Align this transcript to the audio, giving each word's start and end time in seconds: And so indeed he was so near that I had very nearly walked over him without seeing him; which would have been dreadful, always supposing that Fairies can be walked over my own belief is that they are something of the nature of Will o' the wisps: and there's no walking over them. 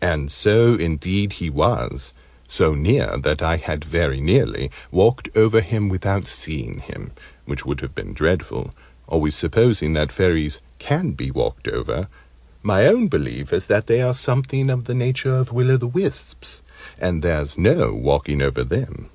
And 0.00 0.32
so 0.32 0.74
indeed 0.74 1.34
he 1.34 1.48
was 1.48 2.12
so 2.48 2.74
near 2.74 3.16
that 3.18 3.40
I 3.40 3.54
had 3.58 3.84
very 3.84 4.20
nearly 4.20 4.68
walked 4.90 5.28
over 5.36 5.60
him 5.60 5.88
without 5.88 6.26
seeing 6.26 6.80
him; 6.80 7.12
which 7.44 7.64
would 7.64 7.80
have 7.80 7.94
been 7.94 8.14
dreadful, 8.14 8.74
always 9.06 9.36
supposing 9.36 9.92
that 9.92 10.10
Fairies 10.10 10.58
can 10.80 11.12
be 11.12 11.30
walked 11.30 11.68
over 11.68 12.08
my 12.64 12.86
own 12.88 13.06
belief 13.06 13.52
is 13.52 13.66
that 13.66 13.86
they 13.86 14.02
are 14.02 14.12
something 14.12 14.70
of 14.70 14.86
the 14.86 14.92
nature 14.94 15.32
of 15.36 15.52
Will 15.52 15.70
o' 15.70 15.76
the 15.76 15.86
wisps: 15.86 16.60
and 16.98 17.22
there's 17.22 17.56
no 17.56 17.92
walking 17.94 18.42
over 18.42 18.64
them. 18.64 19.08